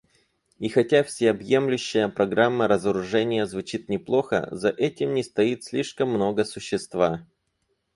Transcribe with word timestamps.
И 0.59 0.67
хотя 0.67 1.03
всеобъемлющая 1.03 2.07
программа 2.09 2.67
разоружения 2.67 3.45
звучит 3.45 3.87
неплохо, 3.87 4.47
за 4.49 4.69
этим 4.69 5.13
не 5.13 5.21
стоит 5.21 5.63
слишком 5.63 6.09
много 6.09 6.43
существа. 6.43 7.27